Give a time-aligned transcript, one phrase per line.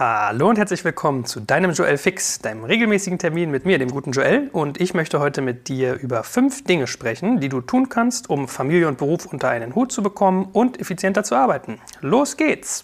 [0.00, 4.12] Hallo und herzlich willkommen zu deinem Joel Fix, deinem regelmäßigen Termin mit mir, dem guten
[4.12, 4.48] Joel.
[4.50, 8.48] Und ich möchte heute mit dir über fünf Dinge sprechen, die du tun kannst, um
[8.48, 11.82] Familie und Beruf unter einen Hut zu bekommen und effizienter zu arbeiten.
[12.00, 12.82] Los geht's!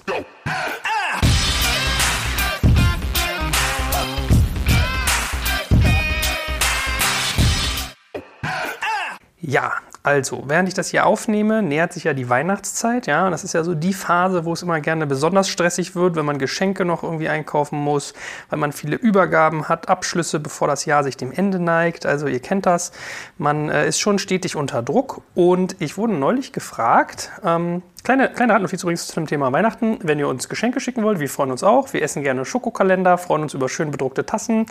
[9.41, 9.75] Ja,
[10.07, 13.09] also, während ich das hier aufnehme, nähert sich ja die Weihnachtszeit.
[13.09, 16.25] Ja, das ist ja so die Phase, wo es immer gerne besonders stressig wird, wenn
[16.25, 18.15] man Geschenke noch irgendwie einkaufen muss,
[18.49, 22.07] weil man viele Übergaben hat, Abschlüsse, bevor das Jahr sich dem Ende neigt.
[22.07, 22.93] Also, ihr kennt das.
[23.37, 25.23] Man äh, ist schon stetig unter Druck.
[25.35, 29.99] Und ich wurde neulich gefragt, ähm, Kleine, kleine Randnotiz übrigens zum Thema Weihnachten.
[30.01, 31.93] Wenn ihr uns Geschenke schicken wollt, wir freuen uns auch.
[31.93, 34.67] Wir essen gerne Schokokalender, freuen uns über schön bedruckte Tassen.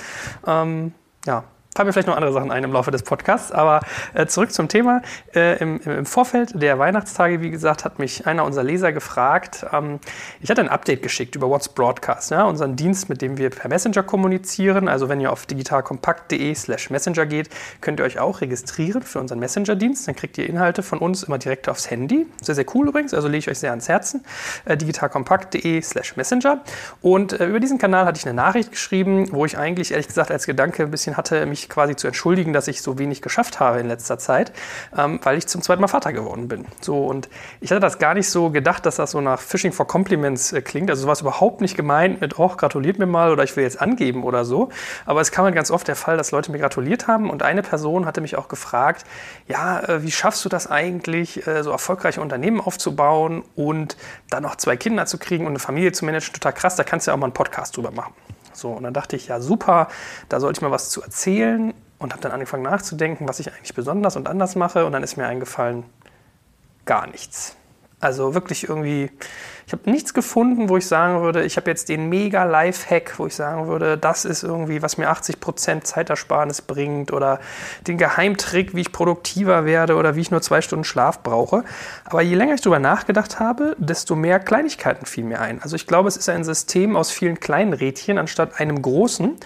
[0.48, 0.94] Ähm,
[1.26, 1.44] ja,
[1.76, 3.52] fallen mir vielleicht noch andere Sachen ein im Laufe des Podcasts.
[3.52, 3.82] Aber
[4.14, 5.02] äh, zurück zum Thema.
[5.34, 9.66] Äh, im, im, Vorfeld der Weihnachtstage, wie gesagt, hat mich einer unserer Leser gefragt.
[9.74, 10.00] Ähm,
[10.40, 13.70] ich hatte ein Update geschickt über What's Broadcast, ja, unseren Dienst, mit dem wir per
[13.70, 14.88] Messenger kommunizieren.
[14.88, 17.50] Also wenn ihr auf digitalkompakt.de slash Messenger geht,
[17.82, 20.08] könnt ihr euch auch registrieren für unseren Messenger-Dienst.
[20.08, 22.26] Dann kriegt ihr Inhalte von uns immer direkt aufs Handy.
[22.42, 23.14] Sehr, sehr cool übrigens.
[23.14, 24.24] Also lege ich euch sehr ans Herzen.
[24.64, 26.64] Äh, digitalkompakt.de slash Messenger.
[27.02, 30.32] Und äh, über diesen Kanal hatte ich eine Nachricht geschrieben, wo ich eigentlich ehrlich gesagt
[30.32, 33.80] als Gedanke ein bisschen hatte, mich quasi zu entschuldigen, dass ich so wenig geschafft habe
[33.80, 34.52] in letzter Zeit,
[34.98, 36.66] ähm, weil ich zum zweiten Mal Vater geworden bin.
[36.82, 37.30] So, und
[37.62, 40.62] ich hatte das gar nicht so gedacht, dass das so nach Fishing for Compliments äh,
[40.62, 40.90] klingt.
[40.90, 44.24] Also sowas überhaupt nicht gemeint mit, oh, gratuliert mir mal oder ich will jetzt angeben
[44.24, 44.70] oder so.
[45.06, 47.62] Aber es kam halt ganz oft der Fall, dass Leute mir gratuliert haben und eine
[47.62, 49.06] Person hatte mich auch gefragt,
[49.48, 53.98] ja, äh, wie schaffst du das eigentlich, äh, so erfolgreiche Unternehmen aufzubauen und
[54.30, 56.34] dann noch zwei Kinder zu kriegen und eine Familie zu managen?
[56.34, 58.14] Total krass, da kannst du ja auch mal einen Podcast drüber machen.
[58.56, 59.88] So, und dann dachte ich, ja super,
[60.30, 63.74] da sollte ich mal was zu erzählen und habe dann angefangen nachzudenken, was ich eigentlich
[63.74, 65.84] besonders und anders mache und dann ist mir eingefallen,
[66.86, 67.56] gar nichts.
[68.02, 69.10] Also wirklich irgendwie,
[69.66, 73.26] ich habe nichts gefunden, wo ich sagen würde, ich habe jetzt den mega Life-Hack, wo
[73.26, 77.40] ich sagen würde, das ist irgendwie, was mir 80% Zeitersparnis bringt oder
[77.88, 81.64] den Geheimtrick, wie ich produktiver werde oder wie ich nur zwei Stunden Schlaf brauche.
[82.04, 85.62] Aber je länger ich darüber nachgedacht habe, desto mehr Kleinigkeiten fielen mir ein.
[85.62, 89.38] Also ich glaube, es ist ein System aus vielen kleinen Rädchen anstatt einem großen.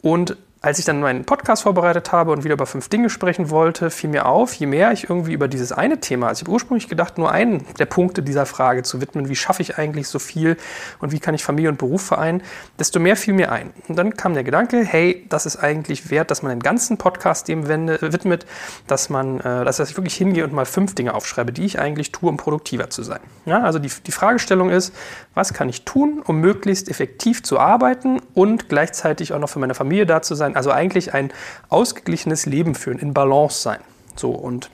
[0.00, 3.90] Und als ich dann meinen Podcast vorbereitet habe und wieder über fünf Dinge sprechen wollte,
[3.90, 6.88] fiel mir auf, je mehr ich irgendwie über dieses eine Thema, also ich habe ursprünglich
[6.88, 10.56] gedacht, nur einen der Punkte dieser Frage zu widmen, wie schaffe ich eigentlich so viel
[10.98, 12.42] und wie kann ich Familie und Beruf vereinen,
[12.78, 13.70] desto mehr fiel mir ein.
[13.86, 17.46] Und dann kam der Gedanke, hey, das ist eigentlich wert, dass man den ganzen Podcast
[17.46, 18.44] dem wende, widmet,
[18.88, 22.10] dass man, äh, dass ich wirklich hingehe und mal fünf Dinge aufschreibe, die ich eigentlich
[22.10, 23.20] tue, um produktiver zu sein.
[23.46, 24.92] Ja, also die, die Fragestellung ist,
[25.34, 29.74] was kann ich tun, um möglichst effektiv zu arbeiten und gleichzeitig auch noch für meine
[29.74, 30.56] Familie da zu sein, sein.
[30.56, 31.32] Also eigentlich ein
[31.68, 33.80] ausgeglichenes Leben führen, in Balance sein.
[34.16, 34.70] So und.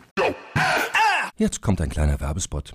[1.36, 2.74] Jetzt kommt ein kleiner Werbespot.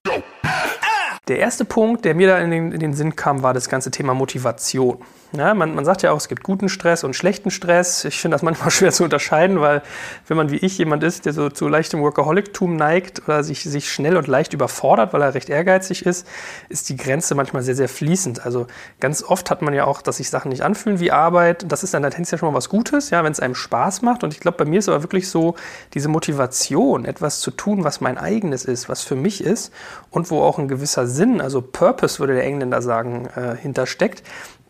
[1.31, 3.89] Der erste Punkt, der mir da in den, in den Sinn kam, war das ganze
[3.89, 4.97] Thema Motivation.
[5.33, 8.03] Ja, man, man, sagt ja auch, es gibt guten Stress und schlechten Stress.
[8.03, 9.81] Ich finde das manchmal schwer zu unterscheiden, weil
[10.27, 13.89] wenn man wie ich jemand ist, der so zu leichtem Workaholic-Tum neigt oder sich, sich
[13.89, 16.27] schnell und leicht überfordert, weil er recht ehrgeizig ist,
[16.67, 18.45] ist die Grenze manchmal sehr, sehr fließend.
[18.45, 18.67] Also
[18.99, 21.71] ganz oft hat man ja auch, dass sich Sachen nicht anfühlen wie Arbeit.
[21.71, 24.25] Das ist dann tendenziell schon mal was Gutes, ja, wenn es einem Spaß macht.
[24.25, 25.55] Und ich glaube, bei mir ist aber wirklich so
[25.93, 29.71] diese Motivation, etwas zu tun, was mein eigenes ist, was für mich ist
[30.09, 34.23] und wo auch ein gewisser Sinn, also Purpose würde der Engländer sagen, äh, hintersteckt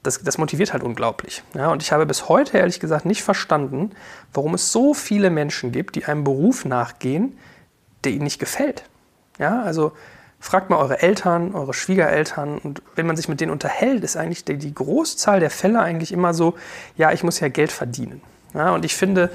[0.03, 1.43] das, das motiviert halt unglaublich.
[1.53, 3.91] Ja, und ich habe bis heute ehrlich gesagt nicht verstanden,
[4.33, 7.37] warum es so viele Menschen gibt, die einem Beruf nachgehen,
[8.03, 8.83] der ihnen nicht gefällt.
[9.37, 9.91] Ja, also
[10.43, 14.43] Fragt mal eure Eltern, eure Schwiegereltern und wenn man sich mit denen unterhält, ist eigentlich
[14.43, 16.55] die, die Großzahl der Fälle eigentlich immer so,
[16.97, 18.23] ja, ich muss ja Geld verdienen.
[18.55, 19.29] Ja, und ich finde,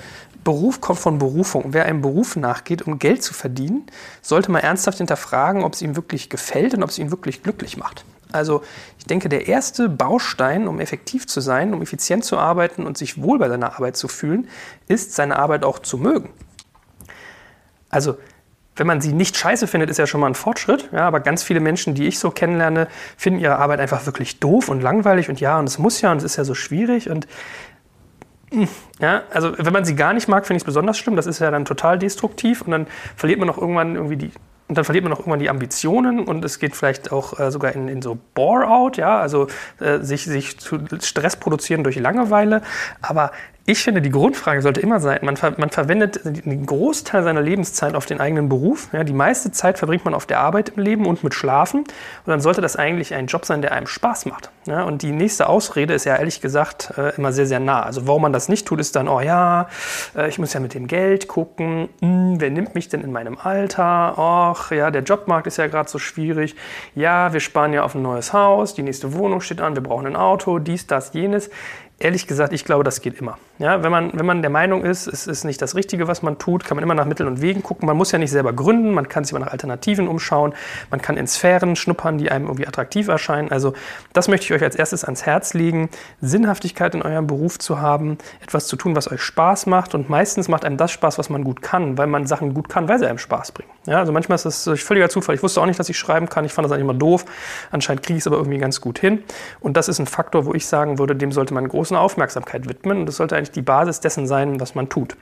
[0.47, 1.65] Beruf kommt von Berufung.
[1.75, 3.85] Wer einem Beruf nachgeht, um Geld zu verdienen,
[4.23, 7.77] sollte mal ernsthaft hinterfragen, ob es ihm wirklich gefällt und ob es ihn wirklich glücklich
[7.77, 8.05] macht.
[8.31, 8.63] Also
[8.97, 13.21] ich denke, der erste Baustein, um effektiv zu sein, um effizient zu arbeiten und sich
[13.21, 14.49] wohl bei seiner Arbeit zu fühlen,
[14.87, 16.31] ist, seine Arbeit auch zu mögen.
[17.91, 18.17] Also
[18.77, 20.91] wenn man sie nicht scheiße findet, ist ja schon mal ein Fortschritt.
[20.93, 24.69] Ja, aber ganz viele Menschen, die ich so kennenlerne, finden ihre Arbeit einfach wirklich doof
[24.69, 27.27] und langweilig und ja, und es muss ja und es ist ja so schwierig und
[29.01, 31.17] ja, also wenn man sie gar nicht mag, finde ich es besonders schlimm.
[31.17, 34.31] Das ist ja dann total destruktiv und dann verliert man auch irgendwann irgendwie die
[34.69, 37.73] und dann verliert man auch irgendwann die Ambitionen und es geht vielleicht auch äh, sogar
[37.73, 39.47] in, in so Bore-out, ja, also
[39.79, 42.63] äh, sich, sich zu Stress produzieren durch Langeweile.
[43.01, 43.31] Aber
[43.69, 47.97] ich finde, die Grundfrage sollte immer sein, man, ver man verwendet einen Großteil seiner Lebenszeit
[47.97, 48.89] auf den eigenen Beruf.
[48.93, 51.81] Ja, die meiste Zeit verbringt man auf der Arbeit im Leben und mit Schlafen.
[51.81, 51.89] Und
[52.27, 54.51] dann sollte das eigentlich ein Job sein, der einem Spaß macht.
[54.67, 57.83] Ja, und die nächste Ausrede ist ja ehrlich gesagt äh, immer sehr, sehr nah.
[57.83, 59.69] Also warum man das nicht tut, ist dann, oh ja,
[60.17, 61.89] äh, ich muss ja mit dem Geld gucken.
[62.01, 64.17] Hm, wer nimmt mich denn in meinem Alter?
[64.17, 66.55] Och, ja, der Jobmarkt ist ja gerade so schwierig.
[66.95, 68.75] Ja, wir sparen ja auf ein neues Haus.
[68.75, 69.75] Die nächste Wohnung steht an.
[69.75, 70.61] Wir brauchen ein Auto.
[70.61, 71.51] Dies, das, jenes.
[71.99, 73.39] Ehrlich gesagt, ich glaube, das geht immer.
[73.59, 76.39] Ja, wenn, man, wenn man der Meinung ist, es ist nicht das Richtige, was man
[76.39, 77.87] tut, kann man immer nach Mitteln und Wegen gucken.
[77.87, 80.55] Man muss ja nicht selber gründen, man kann sich immer nach Alternativen umschauen,
[80.91, 83.51] man kann in Sphären schnuppern, die einem irgendwie attraktiv erscheinen.
[83.51, 83.73] Also
[84.13, 85.89] das möchte ich euch als erstes ans Herz legen,
[86.21, 89.95] Sinnhaftigkeit in eurem Beruf zu haben, etwas zu tun, was euch Spaß macht.
[89.95, 92.89] Und meistens macht einem das Spaß, was man gut kann, weil man Sachen gut kann,
[92.91, 93.71] weil sie einem Spaß bringen.
[93.87, 95.35] Ja, also manchmal ist das durch völliger Zufall.
[95.35, 96.45] Ich wusste auch nicht, dass ich schreiben kann.
[96.45, 97.25] Ich fand das eigentlich immer doof.
[97.71, 99.23] Anscheinend kriege ich es aber irgendwie ganz gut hin.
[99.61, 103.01] Und das ist ein Faktor, wo ich sagen würde, dem sollte man große Aufmerksamkeit widmen.
[103.01, 105.17] Und das sollte eigentlich die Basis dessen sein, was man tut.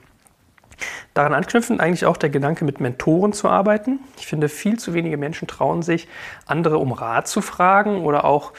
[1.13, 3.99] Daran anknüpfend eigentlich auch der Gedanke, mit Mentoren zu arbeiten.
[4.17, 6.07] Ich finde, viel zu wenige Menschen trauen sich,
[6.45, 8.51] andere um Rat zu fragen oder auch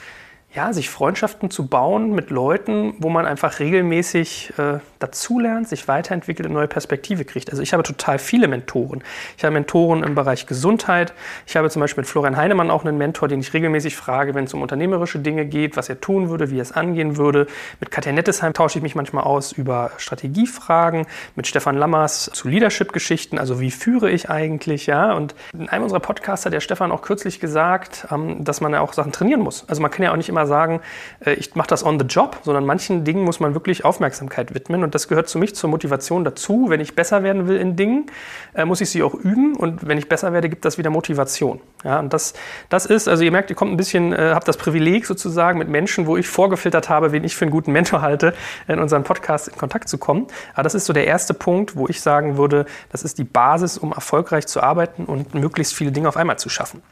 [0.56, 6.46] ja, sich Freundschaften zu bauen mit Leuten, wo man einfach regelmäßig äh, dazulernt, sich weiterentwickelt,
[6.46, 7.50] eine neue Perspektive kriegt.
[7.50, 9.04] Also ich habe total viele Mentoren.
[9.36, 11.12] Ich habe Mentoren im Bereich Gesundheit.
[11.46, 14.44] Ich habe zum Beispiel mit Florian Heinemann auch einen Mentor, den ich regelmäßig frage, wenn
[14.44, 17.48] es um unternehmerische Dinge geht, was er tun würde, wie er es angehen würde.
[17.78, 21.06] Mit Katja Nettesheim tausche ich mich manchmal aus über Strategiefragen.
[21.34, 25.12] Mit Stefan Lammers zu Leadership-Geschichten, also wie führe ich eigentlich, ja.
[25.12, 28.80] Und in einem unserer Podcasts hat der Stefan auch kürzlich gesagt, ähm, dass man ja
[28.80, 29.68] auch Sachen trainieren muss.
[29.68, 30.80] Also man kann ja auch nicht immer sagen,
[31.24, 34.82] äh, ich mache das on the job, sondern manchen Dingen muss man wirklich Aufmerksamkeit widmen.
[34.84, 36.66] Und das gehört zu mich zur Motivation dazu.
[36.68, 38.06] Wenn ich besser werden will in Dingen,
[38.54, 39.56] äh, muss ich sie auch üben.
[39.56, 41.60] Und wenn ich besser werde, gibt das wieder Motivation.
[41.84, 42.34] Ja, und das,
[42.68, 45.68] das ist, also ihr merkt, ihr kommt ein bisschen, äh, habt das Privileg sozusagen mit
[45.68, 48.34] Menschen, wo ich vorgefiltert habe, wen ich für einen guten Mentor halte,
[48.68, 50.26] in unseren Podcast in Kontakt zu kommen.
[50.54, 53.78] Aber das ist so der erste Punkt, wo ich sagen würde, das ist die Basis,
[53.78, 56.82] um erfolgreich zu arbeiten und möglichst viele Dinge auf einmal zu schaffen.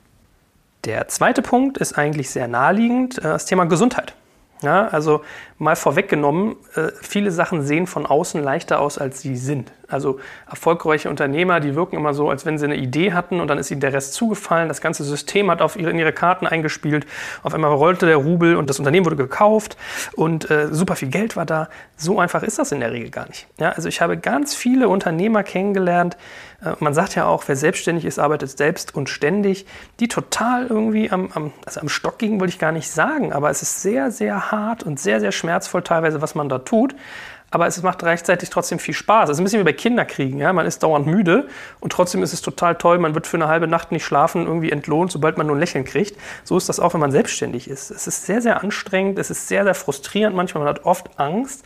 [0.85, 4.15] Der zweite Punkt ist eigentlich sehr naheliegend, äh, das Thema Gesundheit.
[4.63, 5.23] Ja, also
[5.59, 9.73] mal vorweggenommen, äh, viele Sachen sehen von außen leichter aus, als sie sind.
[9.89, 10.19] Also
[10.51, 13.71] erfolgreiche Unternehmer, die wirken immer so, als wenn sie eine Idee hatten und dann ist
[13.71, 14.69] ihnen der Rest zugefallen.
[14.69, 17.07] Das ganze System hat auf ihre, in ihre Karten eingespielt.
[17.43, 19.77] Auf einmal rollte der Rubel und das Unternehmen wurde gekauft
[20.15, 21.69] und äh, super viel Geld war da.
[21.97, 23.47] So einfach ist das in der Regel gar nicht.
[23.59, 26.17] Ja, also ich habe ganz viele Unternehmer kennengelernt.
[26.65, 29.67] Äh, man sagt ja auch, wer selbstständig ist, arbeitet selbst und ständig.
[30.01, 33.33] Die total irgendwie am, am, also am Stock gingen, wollte ich gar nicht sagen.
[33.33, 36.95] Aber es ist sehr, sehr hart und sehr, sehr schmerzvoll teilweise, was man da tut
[37.55, 39.29] aber es macht gleichzeitig trotzdem viel Spaß.
[39.29, 40.41] Es ist ein bisschen wie bei Kinderkriegen.
[40.41, 40.53] Ja?
[40.53, 41.47] Man ist dauernd müde
[41.79, 42.99] und trotzdem ist es total toll.
[42.99, 45.85] Man wird für eine halbe Nacht nicht schlafen, irgendwie entlohnt, sobald man nur ein Lächeln
[45.85, 46.19] kriegt.
[46.43, 47.93] So ist das auch, wenn man selbstständig ist.
[47.93, 50.35] Es ist sehr, sehr anstrengend, es ist sehr, sehr frustrierend.
[50.35, 51.65] Manchmal man hat oft Angst,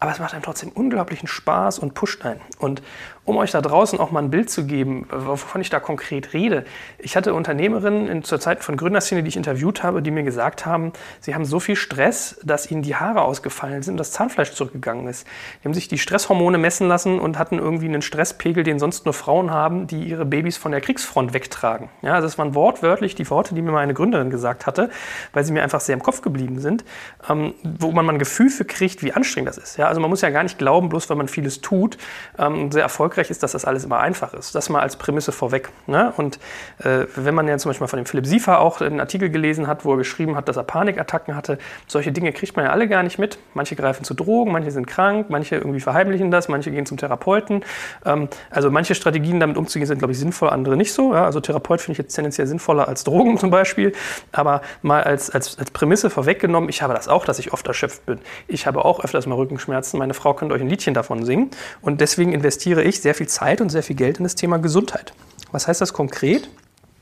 [0.00, 2.40] aber es macht einem trotzdem unglaublichen Spaß und pusht einen.
[2.58, 2.82] Und
[3.28, 6.64] um euch da draußen auch mal ein Bild zu geben, wovon ich da konkret rede.
[6.98, 10.64] Ich hatte Unternehmerinnen in, zur Zeit von Gründerszene, die ich interviewt habe, die mir gesagt
[10.64, 14.52] haben, sie haben so viel Stress, dass ihnen die Haare ausgefallen sind und das Zahnfleisch
[14.52, 15.26] zurückgegangen ist.
[15.60, 19.12] Die haben sich die Stresshormone messen lassen und hatten irgendwie einen Stresspegel, den sonst nur
[19.12, 21.90] Frauen haben, die ihre Babys von der Kriegsfront wegtragen.
[22.00, 24.88] Ja, das waren wortwörtlich die Worte, die mir meine Gründerin gesagt hatte,
[25.34, 26.82] weil sie mir einfach sehr im Kopf geblieben sind,
[27.28, 29.76] ähm, wo man mal ein Gefühl für kriegt, wie anstrengend das ist.
[29.76, 31.98] Ja, also man muss ja gar nicht glauben, bloß weil man vieles tut,
[32.38, 34.54] ähm, sehr erfolgreich erfolgreich ist, dass das alles immer einfach ist.
[34.54, 35.70] Das mal als Prämisse vorweg.
[35.86, 36.12] Ne?
[36.16, 36.38] Und
[36.78, 39.84] äh, wenn man ja zum Beispiel von dem Philipp Siefer auch einen Artikel gelesen hat,
[39.84, 43.02] wo er geschrieben hat, dass er Panikattacken hatte, solche Dinge kriegt man ja alle gar
[43.02, 43.38] nicht mit.
[43.54, 47.64] Manche greifen zu Drogen, manche sind krank, manche irgendwie verheimlichen das, manche gehen zum Therapeuten.
[48.04, 51.14] Ähm, also manche Strategien damit umzugehen sind, glaube ich, sinnvoll, andere nicht so.
[51.14, 51.24] Ja?
[51.24, 53.92] Also Therapeut finde ich jetzt tendenziell sinnvoller als Drogen zum Beispiel.
[54.32, 58.06] Aber mal als, als, als Prämisse vorweggenommen, ich habe das auch, dass ich oft erschöpft
[58.06, 58.20] bin.
[58.46, 59.98] Ich habe auch öfters mal Rückenschmerzen.
[59.98, 61.50] Meine Frau könnte euch ein Liedchen davon singen.
[61.80, 64.58] Und deswegen investiere ich sehr sehr viel Zeit und sehr viel Geld in das Thema
[64.58, 65.14] Gesundheit.
[65.50, 66.50] Was heißt das konkret?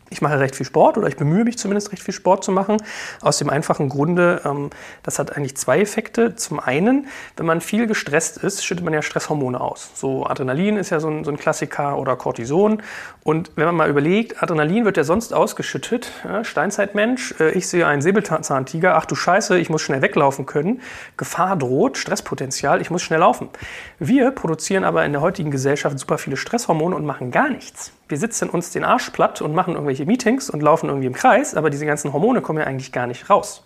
[0.08, 2.76] Ich mache recht viel Sport oder ich bemühe mich zumindest recht viel Sport zu machen.
[3.22, 4.70] Aus dem einfachen Grunde, ähm,
[5.02, 6.36] das hat eigentlich zwei Effekte.
[6.36, 9.90] Zum einen, wenn man viel gestresst ist, schüttet man ja Stresshormone aus.
[9.94, 12.82] So Adrenalin ist ja so ein, so ein Klassiker oder Cortison.
[13.24, 16.12] Und wenn man mal überlegt, Adrenalin wird ja sonst ausgeschüttet.
[16.22, 20.82] Ja, Steinzeitmensch, äh, ich sehe einen Säbelzahntiger, ach du Scheiße, ich muss schnell weglaufen können.
[21.16, 23.48] Gefahr droht, Stresspotenzial, ich muss schnell laufen.
[23.98, 28.18] Wir produzieren aber in der heutigen Gesellschaft super viele Stresshormone und machen gar nichts wir
[28.18, 31.70] sitzen uns den Arsch platt und machen irgendwelche Meetings und laufen irgendwie im Kreis, aber
[31.70, 33.65] diese ganzen Hormone kommen ja eigentlich gar nicht raus.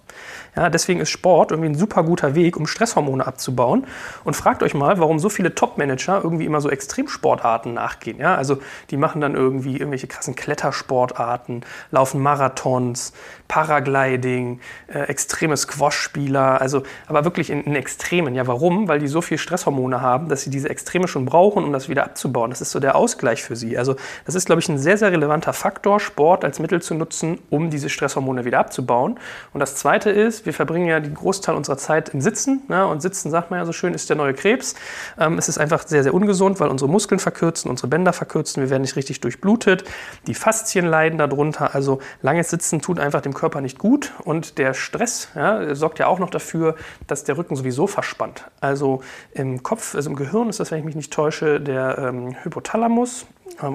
[0.56, 3.86] Ja, deswegen ist Sport irgendwie ein super guter Weg, um Stresshormone abzubauen.
[4.24, 8.18] Und fragt euch mal, warum so viele Top-Manager irgendwie immer so Extremsportarten nachgehen.
[8.18, 8.58] Ja, also
[8.90, 13.12] die machen dann irgendwie irgendwelche krassen Klettersportarten, laufen Marathons,
[13.48, 18.34] Paragliding, äh, extreme Squash-Spieler, also aber wirklich in, in, Extremen.
[18.34, 18.86] Ja, warum?
[18.86, 22.04] Weil die so viel Stresshormone haben, dass sie diese Extreme schon brauchen, um das wieder
[22.04, 22.50] abzubauen.
[22.50, 23.76] Das ist so der Ausgleich für sie.
[23.76, 27.38] Also das ist, glaube ich, ein sehr, sehr relevanter Faktor, Sport als Mittel zu nutzen,
[27.50, 29.18] um diese Stresshormone wieder abzubauen.
[29.52, 32.62] Und das Zweite ist, wir verbringen ja den Großteil unserer Zeit im Sitzen.
[32.68, 32.86] Ne?
[32.86, 34.74] Und Sitzen, sagt man ja so schön, ist der neue Krebs.
[35.18, 38.70] Ähm, es ist einfach sehr, sehr ungesund, weil unsere Muskeln verkürzen, unsere Bänder verkürzen, wir
[38.70, 39.84] werden nicht richtig durchblutet,
[40.26, 41.74] die Faszien leiden darunter.
[41.74, 44.12] Also langes Sitzen tut einfach dem Körper nicht gut.
[44.24, 48.44] Und der Stress ja, sorgt ja auch noch dafür, dass der Rücken sowieso verspannt.
[48.60, 52.36] Also im Kopf, also im Gehirn ist das, wenn ich mich nicht täusche, der ähm,
[52.42, 53.26] Hypothalamus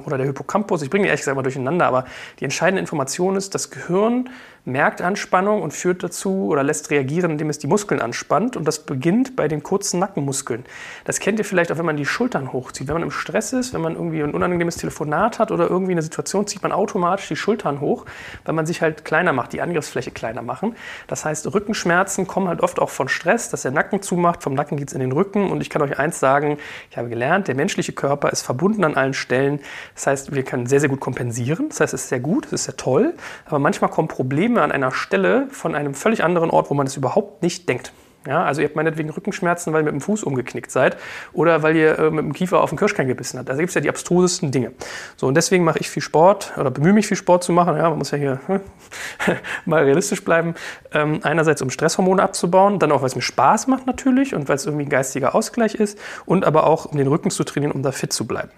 [0.04, 0.82] oder der Hippocampus.
[0.82, 2.04] Ich bringe die ehrlich gesagt mal durcheinander, aber
[2.40, 4.28] die entscheidende Information ist, das Gehirn
[4.66, 8.56] merkt Anspannung und führt dazu oder lässt reagieren, indem es die Muskeln anspannt.
[8.56, 10.64] Und das beginnt bei den kurzen Nackenmuskeln.
[11.04, 12.88] Das kennt ihr vielleicht auch, wenn man die Schultern hochzieht.
[12.88, 16.02] Wenn man im Stress ist, wenn man irgendwie ein unangenehmes Telefonat hat oder irgendwie eine
[16.02, 18.06] Situation, zieht man automatisch die Schultern hoch,
[18.44, 20.74] weil man sich halt kleiner macht, die Angriffsfläche kleiner machen.
[21.06, 24.42] Das heißt, Rückenschmerzen kommen halt oft auch von Stress, dass der Nacken zumacht.
[24.42, 25.48] Vom Nacken geht es in den Rücken.
[25.48, 26.58] Und ich kann euch eins sagen,
[26.90, 29.60] ich habe gelernt, der menschliche Körper ist verbunden an allen Stellen.
[29.94, 31.68] Das heißt, wir können sehr, sehr gut kompensieren.
[31.68, 33.14] Das heißt, es ist sehr gut, es ist sehr toll.
[33.46, 36.96] Aber manchmal kommen Probleme an einer Stelle von einem völlig anderen Ort, wo man es
[36.96, 37.92] überhaupt nicht denkt.
[38.26, 40.96] Ja, also ihr habt meinetwegen Rückenschmerzen, weil ihr mit dem Fuß umgeknickt seid
[41.32, 43.48] oder weil ihr äh, mit dem Kiefer auf den Kirschkern gebissen habt.
[43.48, 44.72] Da gibt es ja die abstrusesten Dinge.
[45.16, 47.76] So, und deswegen mache ich viel Sport oder bemühe mich viel Sport zu machen.
[47.76, 48.40] Ja, man muss ja hier
[49.64, 50.54] mal realistisch bleiben.
[50.92, 54.56] Ähm, einerseits, um Stresshormone abzubauen, dann auch, weil es mir Spaß macht natürlich und weil
[54.56, 57.82] es irgendwie ein geistiger Ausgleich ist und aber auch, um den Rücken zu trainieren, um
[57.82, 58.50] da fit zu bleiben.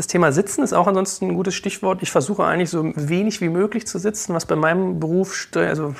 [0.00, 2.00] Das Thema Sitzen ist auch ansonsten ein gutes Stichwort.
[2.00, 5.94] Ich versuche eigentlich so wenig wie möglich zu sitzen, was bei meinem Beruf also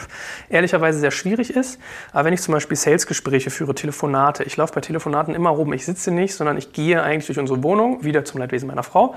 [0.48, 1.78] ehrlicherweise sehr schwierig ist.
[2.14, 5.74] Aber wenn ich zum Beispiel Salesgespräche führe, Telefonate, ich laufe bei Telefonaten immer rum.
[5.74, 9.16] Ich sitze nicht, sondern ich gehe eigentlich durch unsere Wohnung, wieder zum Leidwesen meiner Frau,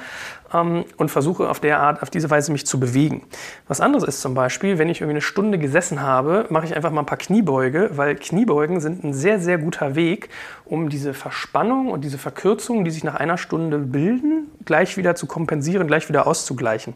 [0.53, 3.23] ähm, und versuche auf der Art, auf diese Weise mich zu bewegen.
[3.69, 6.91] Was anderes ist zum Beispiel, wenn ich irgendwie eine Stunde gesessen habe, mache ich einfach
[6.91, 10.27] mal ein paar Kniebeuge, weil Kniebeugen sind ein sehr, sehr guter Weg,
[10.65, 15.25] um diese Verspannung und diese Verkürzung, die sich nach einer Stunde bilden, gleich wieder zu
[15.25, 16.93] kompensieren, gleich wieder auszugleichen.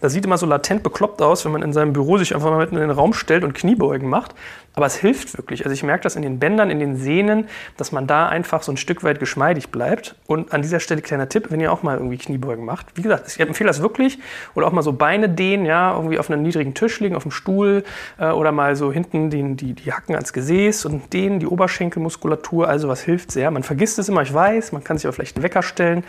[0.00, 2.58] Das sieht immer so latent bekloppt aus, wenn man in seinem Büro sich einfach mal
[2.58, 4.34] mitten in den Raum stellt und Kniebeugen macht.
[4.78, 5.64] Aber es hilft wirklich.
[5.64, 8.70] Also ich merke das in den Bändern, in den Sehnen, dass man da einfach so
[8.70, 10.14] ein Stück weit geschmeidig bleibt.
[10.28, 12.86] Und an dieser Stelle kleiner Tipp, wenn ihr auch mal irgendwie Kniebeugen macht.
[12.94, 14.20] Wie gesagt, ich empfehle das wirklich.
[14.54, 17.32] Oder auch mal so Beine dehnen, ja, irgendwie auf einem niedrigen Tisch liegen, auf dem
[17.32, 17.82] Stuhl.
[18.20, 22.68] Äh, oder mal so hinten die, die, die Hacken ans Gesäß und dehnen, die Oberschenkelmuskulatur.
[22.68, 23.50] Also was hilft sehr.
[23.50, 24.70] Man vergisst es immer, ich weiß.
[24.70, 26.04] Man kann sich auch vielleicht einen Wecker stellen.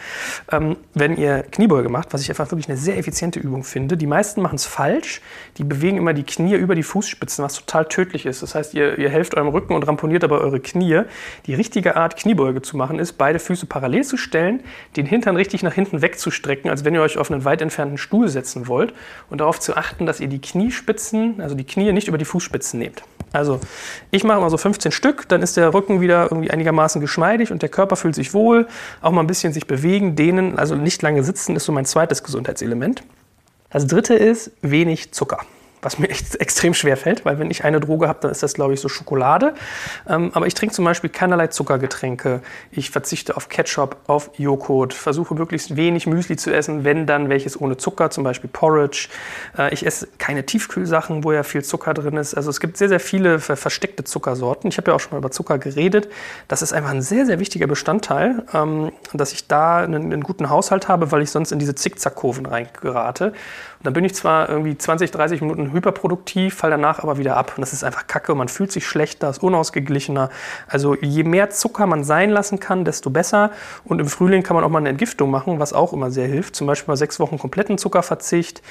[0.51, 3.97] Ähm, wenn ihr Kniebeuge macht, was ich einfach wirklich eine sehr effiziente Übung finde.
[3.97, 5.21] Die meisten machen es falsch.
[5.57, 8.43] Die bewegen immer die Knie über die Fußspitzen, was total tödlich ist.
[8.43, 11.01] Das heißt, heißt, ihr, ihr helft eurem Rücken und ramponiert aber eure Knie.
[11.47, 14.61] Die richtige Art, Kniebeuge zu machen, ist, beide Füße parallel zu stellen,
[14.95, 18.29] den Hintern richtig nach hinten wegzustrecken, als wenn ihr euch auf einen weit entfernten Stuhl
[18.29, 18.93] setzen wollt
[19.29, 22.79] und darauf zu achten, dass ihr die Kniespitzen, also die Knie nicht über die Fußspitzen
[22.79, 23.03] nehmt.
[23.31, 23.59] Also
[24.11, 27.61] ich mache immer so 15 Stück, dann ist der Rücken wieder irgendwie einigermaßen geschmeidig und
[27.61, 28.67] der Körper fühlt sich wohl.
[29.01, 32.23] Auch mal ein bisschen sich bewegen, dehnen, also nicht lange sitzen ist so mein zweites
[32.23, 33.03] Gesundheitselement.
[33.69, 35.39] Das dritte ist wenig Zucker
[35.81, 38.53] was mir echt extrem schwer fällt, weil wenn ich eine Droge habe, dann ist das,
[38.53, 39.53] glaube ich, so Schokolade.
[40.07, 42.41] Ähm, aber ich trinke zum Beispiel keinerlei Zuckergetränke.
[42.71, 47.59] Ich verzichte auf Ketchup, auf Joghurt, versuche möglichst wenig Müsli zu essen, wenn dann welches
[47.59, 49.09] ohne Zucker, zum Beispiel Porridge.
[49.57, 52.33] Äh, ich esse keine Tiefkühlsachen, wo ja viel Zucker drin ist.
[52.35, 54.69] Also es gibt sehr, sehr viele versteckte Zuckersorten.
[54.69, 56.09] Ich habe ja auch schon mal über Zucker geredet.
[56.47, 60.49] Das ist einfach ein sehr, sehr wichtiger Bestandteil, ähm, dass ich da einen, einen guten
[60.49, 63.33] Haushalt habe, weil ich sonst in diese Zickzackkurven reingerate.
[63.79, 67.53] Und dann bin ich zwar irgendwie 20, 30 Minuten hyperproduktiv, fall danach aber wieder ab.
[67.55, 68.35] Und das ist einfach kacke.
[68.35, 70.29] Man fühlt sich schlechter, ist unausgeglichener.
[70.67, 73.51] Also je mehr Zucker man sein lassen kann, desto besser.
[73.85, 76.57] Und im Frühling kann man auch mal eine Entgiftung machen, was auch immer sehr hilft.
[76.57, 78.61] Zum Beispiel mal sechs Wochen kompletten Zuckerverzicht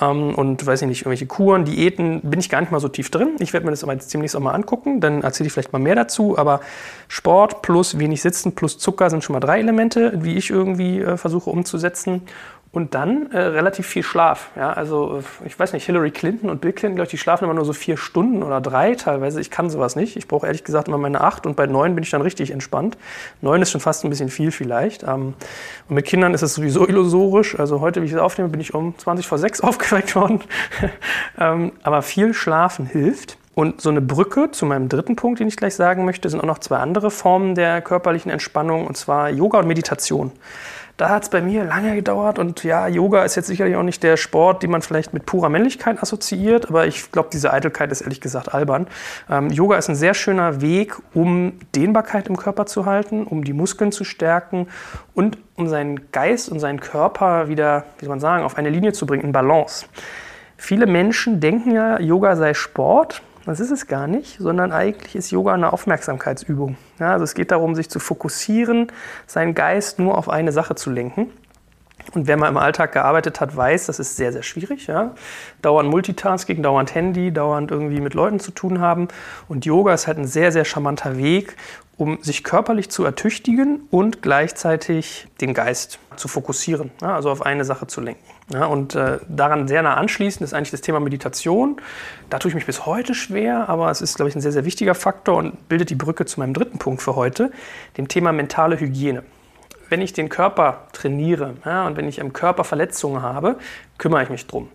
[0.00, 3.10] ähm, und weiß ich nicht, irgendwelche Kuren, Diäten, bin ich gar nicht mal so tief
[3.10, 3.36] drin.
[3.40, 5.78] Ich werde mir das aber jetzt demnächst auch mal angucken, dann erzähle ich vielleicht mal
[5.78, 6.38] mehr dazu.
[6.38, 6.60] Aber
[7.08, 11.18] Sport plus wenig Sitzen plus Zucker sind schon mal drei Elemente, wie ich irgendwie äh,
[11.18, 12.22] versuche umzusetzen.
[12.74, 14.50] Und dann äh, relativ viel Schlaf.
[14.56, 17.44] Ja, also äh, ich weiß nicht, Hillary Clinton und Bill Clinton, glaube ich, die schlafen
[17.44, 19.40] immer nur so vier Stunden oder drei teilweise.
[19.40, 20.16] Ich kann sowas nicht.
[20.16, 22.98] Ich brauche ehrlich gesagt immer meine acht und bei neun bin ich dann richtig entspannt.
[23.40, 25.04] Neun ist schon fast ein bisschen viel vielleicht.
[25.04, 25.34] Ähm,
[25.88, 27.56] und mit Kindern ist es sowieso illusorisch.
[27.58, 30.40] Also heute, wie ich es aufnehme, bin ich um 20 vor sechs aufgeweckt worden.
[31.38, 33.38] ähm, aber viel Schlafen hilft.
[33.54, 36.46] Und so eine Brücke zu meinem dritten Punkt, den ich gleich sagen möchte, sind auch
[36.46, 40.32] noch zwei andere Formen der körperlichen Entspannung, und zwar Yoga und Meditation.
[40.96, 44.04] Da hat es bei mir lange gedauert und ja, Yoga ist jetzt sicherlich auch nicht
[44.04, 48.02] der Sport, den man vielleicht mit purer Männlichkeit assoziiert, aber ich glaube, diese Eitelkeit ist
[48.02, 48.86] ehrlich gesagt albern.
[49.28, 53.52] Ähm, Yoga ist ein sehr schöner Weg, um Dehnbarkeit im Körper zu halten, um die
[53.52, 54.68] Muskeln zu stärken
[55.14, 58.92] und um seinen Geist und seinen Körper wieder, wie soll man sagen, auf eine Linie
[58.92, 59.86] zu bringen, in Balance.
[60.56, 63.20] Viele Menschen denken ja, Yoga sei Sport.
[63.46, 66.76] Das ist es gar nicht, sondern eigentlich ist Yoga eine Aufmerksamkeitsübung.
[66.98, 68.90] Ja, also es geht darum, sich zu fokussieren,
[69.26, 71.30] seinen Geist nur auf eine Sache zu lenken.
[72.12, 74.86] Und wer mal im Alltag gearbeitet hat, weiß, das ist sehr, sehr schwierig.
[74.86, 75.14] Ja?
[75.62, 79.08] Dauernd Multitasking, dauernd Handy, dauernd irgendwie mit Leuten zu tun haben.
[79.48, 81.56] Und Yoga ist halt ein sehr, sehr charmanter Weg,
[81.96, 87.14] um sich körperlich zu ertüchtigen und gleichzeitig den Geist zu fokussieren, ja?
[87.14, 88.33] also auf eine Sache zu lenken.
[88.52, 88.66] Ja?
[88.66, 91.80] Und äh, daran sehr nah anschließend ist eigentlich das Thema Meditation.
[92.30, 94.64] Da tue ich mich bis heute schwer, aber es ist, glaube ich, ein sehr, sehr
[94.64, 97.50] wichtiger Faktor und bildet die Brücke zu meinem dritten Punkt für heute,
[97.96, 99.22] dem Thema mentale Hygiene
[99.88, 103.58] wenn ich den Körper trainiere ja, und wenn ich im Körper Verletzungen habe,
[103.98, 104.68] kümmere ich mich drum.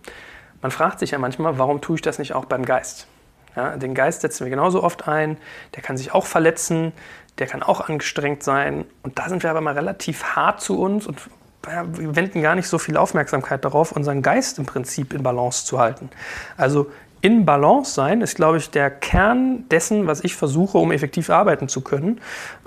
[0.61, 3.07] Man fragt sich ja manchmal, warum tue ich das nicht auch beim Geist?
[3.55, 5.37] Ja, den Geist setzen wir genauso oft ein,
[5.75, 6.93] der kann sich auch verletzen,
[7.39, 8.85] der kann auch angestrengt sein.
[9.03, 11.19] Und da sind wir aber mal relativ hart zu uns und
[11.63, 15.79] wir wenden gar nicht so viel Aufmerksamkeit darauf, unseren Geist im Prinzip in Balance zu
[15.79, 16.09] halten.
[16.57, 16.89] Also
[17.21, 21.67] in Balance sein ist, glaube ich, der Kern dessen, was ich versuche, um effektiv arbeiten
[21.67, 22.21] zu können.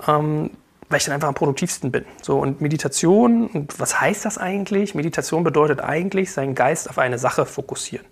[0.07, 0.51] Ähm,
[0.89, 2.05] weil ich dann einfach am produktivsten bin.
[2.21, 4.93] So, und Meditation, und was heißt das eigentlich?
[4.93, 8.05] Meditation bedeutet eigentlich, seinen Geist auf eine Sache fokussieren.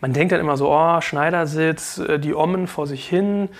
[0.00, 3.50] Man denkt dann immer so, oh, Schneidersitz, äh, die Ommen vor sich hin,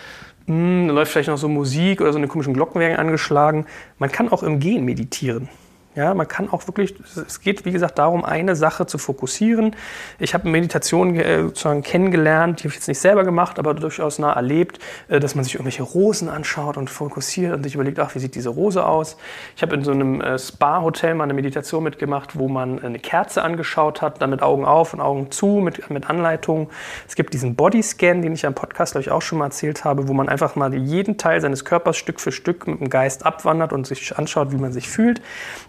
[0.47, 3.67] hm, da läuft vielleicht noch so Musik oder so eine komischen Glocken werden angeschlagen.
[3.99, 5.49] Man kann auch im Gehen meditieren.
[5.97, 6.95] Ja, man kann auch wirklich,
[7.27, 9.75] es geht wie gesagt darum, eine Sache zu fokussieren.
[10.19, 14.19] Ich habe Meditation äh, sozusagen kennengelernt, die habe ich jetzt nicht selber gemacht, aber durchaus
[14.19, 14.79] nah erlebt,
[15.09, 18.35] äh, dass man sich irgendwelche Rosen anschaut und fokussiert und sich überlegt, ach, wie sieht
[18.35, 19.17] diese Rose aus?
[19.57, 23.43] Ich habe in so einem äh, Spa-Hotel mal eine Meditation mitgemacht, wo man eine Kerze
[23.43, 26.69] angeschaut hat, dann mit Augen auf und Augen zu, mit, mit Anleitung.
[27.09, 30.09] Es gibt diesen Bodyscan, den ich am Podcast, glaube ich, auch schon mal erzählt habe,
[30.09, 33.73] wo man einfach mal jeden Teil seines Körpers Stück für Stück mit dem Geist abwandert
[33.73, 35.23] und sich anschaut, wie man sich fühlt.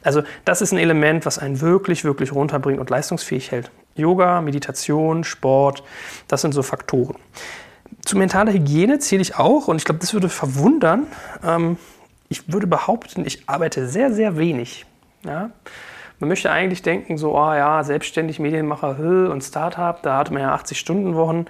[0.03, 3.71] Also also das ist ein Element, was einen wirklich, wirklich runterbringt und leistungsfähig hält.
[3.95, 5.83] Yoga, Meditation, Sport,
[6.27, 7.15] das sind so Faktoren.
[8.05, 11.07] Zu mentaler Hygiene zähle ich auch, und ich glaube, das würde verwundern.
[11.43, 11.77] Ähm,
[12.29, 14.85] ich würde behaupten, ich arbeite sehr, sehr wenig.
[15.25, 15.51] Ja?
[16.19, 18.99] Man möchte eigentlich denken, so, oh ja, selbstständig Medienmacher
[19.31, 21.37] und Startup, da hat man ja 80-Stunden-Wochen.
[21.37, 21.45] Ja,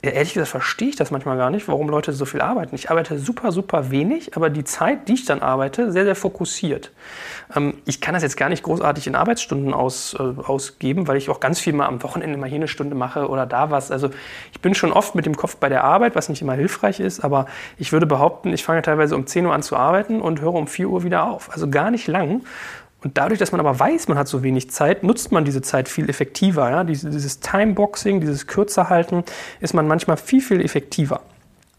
[0.00, 2.74] ehrlich gesagt verstehe ich das manchmal gar nicht, warum Leute so viel arbeiten.
[2.76, 6.92] Ich arbeite super, super wenig, aber die Zeit, die ich dann arbeite, sehr, sehr fokussiert.
[7.54, 11.30] Ähm, ich kann das jetzt gar nicht großartig in Arbeitsstunden aus, äh, ausgeben, weil ich
[11.30, 13.90] auch ganz viel mal am Wochenende mal hier eine Stunde mache oder da was.
[13.90, 14.10] Also
[14.52, 17.24] ich bin schon oft mit dem Kopf bei der Arbeit, was nicht immer hilfreich ist,
[17.24, 20.54] aber ich würde behaupten, ich fange teilweise um 10 Uhr an zu arbeiten und höre
[20.54, 21.50] um 4 Uhr wieder auf.
[21.52, 22.42] Also gar nicht lang.
[23.02, 25.88] Und dadurch, dass man aber weiß, man hat so wenig Zeit, nutzt man diese Zeit
[25.88, 26.68] viel effektiver.
[26.70, 26.84] Ja?
[26.84, 29.22] Dieses Timeboxing, dieses Kürzerhalten,
[29.60, 31.20] ist man manchmal viel, viel effektiver.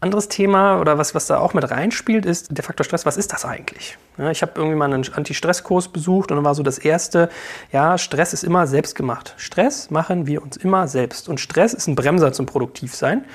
[0.02, 3.04] Anderes Thema oder was, was da auch mit reinspielt, ist der Faktor Stress.
[3.04, 3.98] Was ist das eigentlich?
[4.16, 7.28] Ja, ich habe irgendwie mal einen Anti-Stress-Kurs besucht und dann war so das erste,
[7.70, 9.34] ja, Stress ist immer selbstgemacht.
[9.36, 11.28] Stress machen wir uns immer selbst.
[11.28, 13.26] Und Stress ist ein Bremser zum Produktivsein.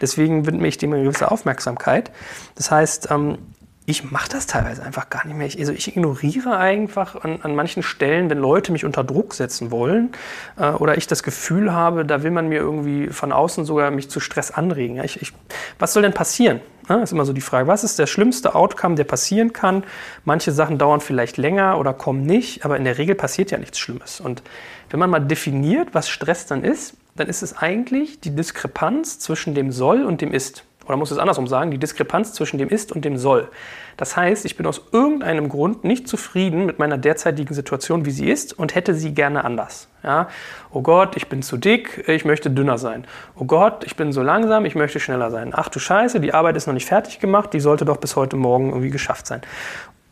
[0.00, 2.10] Deswegen widme ich dem eine gewisse Aufmerksamkeit.
[2.54, 3.36] Das heißt, ähm,
[3.86, 5.46] ich mache das teilweise einfach gar nicht mehr.
[5.46, 9.70] Ich, also ich ignoriere einfach an, an, manchen Stellen, wenn Leute mich unter Druck setzen
[9.70, 10.12] wollen
[10.58, 14.08] äh, oder ich das Gefühl habe, da will man mir irgendwie von außen sogar mich
[14.08, 15.02] zu Stress anregen.
[15.04, 15.32] Ich, ich,
[15.78, 16.60] was soll denn passieren?
[16.88, 19.84] Ja, ist immer so die Frage, was ist der schlimmste Outcome, der passieren kann?
[20.24, 23.78] Manche Sachen dauern vielleicht länger oder kommen nicht, aber in der Regel passiert ja nichts
[23.78, 24.20] Schlimmes.
[24.20, 24.42] Und
[24.90, 29.54] wenn man mal definiert, was Stress dann ist, dann ist es eigentlich die Diskrepanz zwischen
[29.54, 32.92] dem Soll und dem Ist oder muss es andersrum sagen, die Diskrepanz zwischen dem Ist
[32.92, 33.48] und dem Soll.
[33.96, 38.28] Das heißt, ich bin aus irgendeinem Grund nicht zufrieden mit meiner derzeitigen Situation, wie sie
[38.28, 39.88] ist und hätte sie gerne anders.
[40.02, 40.28] Ja?
[40.72, 43.06] Oh Gott, ich bin zu dick, ich möchte dünner sein.
[43.36, 45.52] Oh Gott, ich bin so langsam, ich möchte schneller sein.
[45.54, 48.36] Ach du Scheiße, die Arbeit ist noch nicht fertig gemacht, die sollte doch bis heute
[48.36, 49.42] Morgen irgendwie geschafft sein.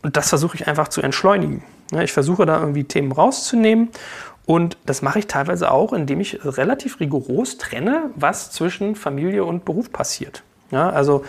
[0.03, 1.63] Und das versuche ich einfach zu entschleunigen.
[2.01, 3.91] Ich versuche da irgendwie Themen rauszunehmen
[4.47, 9.65] und das mache ich teilweise auch, indem ich relativ rigoros trenne, was zwischen Familie und
[9.65, 10.43] Beruf passiert.
[10.73, 11.23] Ja, also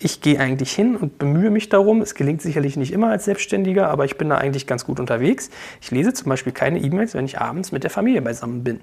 [0.00, 2.02] ich gehe eigentlich hin und bemühe mich darum.
[2.02, 5.50] Es gelingt sicherlich nicht immer als Selbstständiger, aber ich bin da eigentlich ganz gut unterwegs.
[5.80, 8.80] Ich lese zum Beispiel keine E-Mails, wenn ich abends mit der Familie beisammen bin.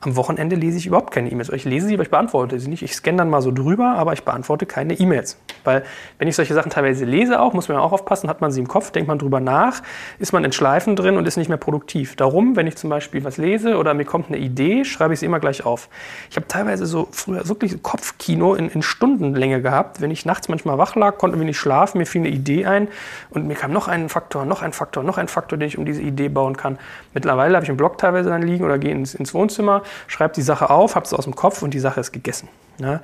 [0.00, 1.50] Am Wochenende lese ich überhaupt keine E-Mails.
[1.50, 2.82] Ich lese sie, aber ich beantworte sie nicht.
[2.82, 5.38] Ich scanne dann mal so drüber, aber ich beantworte keine E-Mails.
[5.64, 5.84] Weil
[6.18, 8.68] wenn ich solche Sachen teilweise lese auch, muss man auch aufpassen, hat man sie im
[8.68, 9.82] Kopf, denkt man drüber nach,
[10.18, 12.16] ist man in Schleifen drin und ist nicht mehr produktiv.
[12.16, 15.26] Darum, wenn ich zum Beispiel was lese oder mir kommt eine Idee, schreibe ich sie
[15.26, 15.90] immer gleich auf.
[16.30, 20.76] Ich habe teilweise so früher wirklich Kopfkino in, in Stundenlänge gehabt, wenn ich nachts manchmal
[20.76, 22.88] mal wach lag, konnte mir nicht schlafen, mir fiel eine Idee ein
[23.30, 25.84] und mir kam noch ein Faktor, noch ein Faktor, noch ein Faktor, den ich um
[25.84, 26.78] diese Idee bauen kann.
[27.12, 30.42] Mittlerweile habe ich einen Blog teilweise dann liegen oder gehe ins, ins Wohnzimmer, schreibe die
[30.42, 32.48] Sache auf, habe es aus dem Kopf und die Sache ist gegessen.
[32.78, 33.00] Ja.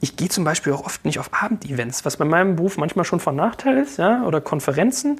[0.00, 3.18] Ich gehe zum Beispiel auch oft nicht auf Abendevents, was bei meinem Beruf manchmal schon
[3.18, 5.18] von Nachteil ist, ja, oder Konferenzen.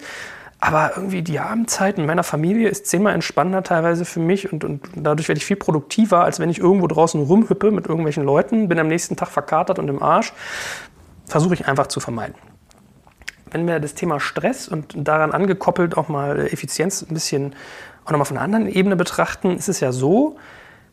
[0.61, 4.89] Aber irgendwie die Abendzeit in meiner Familie ist zehnmal entspannender teilweise für mich und, und
[4.97, 8.79] dadurch werde ich viel produktiver, als wenn ich irgendwo draußen rumhüppe mit irgendwelchen Leuten, bin
[8.81, 10.33] am nächsten Tag verkatert und im Arsch
[11.29, 12.35] versuche ich einfach zu vermeiden.
[13.51, 17.55] Wenn wir das Thema Stress und daran angekoppelt auch mal Effizienz ein bisschen
[18.05, 20.37] auch nochmal von einer anderen Ebene betrachten, ist es ja so,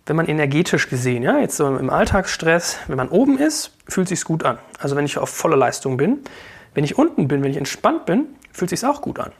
[0.05, 4.23] wenn man energetisch gesehen, ja, jetzt so im Alltagsstress, wenn man oben ist, fühlt sich
[4.23, 4.59] gut an.
[4.79, 6.19] Also wenn ich auf volle Leistung bin.
[6.73, 9.31] Wenn ich unten bin, wenn ich entspannt bin, fühlt sich auch gut an.